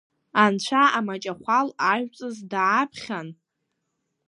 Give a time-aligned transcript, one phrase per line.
[0.43, 3.27] Анцәа амаҷахәал ажәҵыс дааԥхьан…